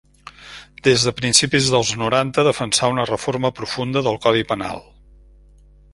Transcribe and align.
Des 0.87 1.03
de 1.07 1.13
principis 1.17 1.67
dels 1.75 1.91
noranta 2.03 2.47
defensà 2.49 2.91
una 2.95 3.07
reforma 3.11 3.55
profunda 3.61 4.07
del 4.09 4.19
Codi 4.25 4.47
Penal. 4.53 4.83